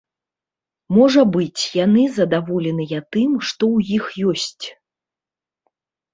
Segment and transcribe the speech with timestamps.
[0.95, 4.65] Можа быць, яны задаволеныя тым, што ў іх ёсць.